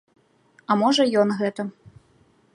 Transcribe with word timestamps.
А 0.71 0.77
можа 0.85 1.07
ён 1.25 1.35
гэта. 1.43 1.69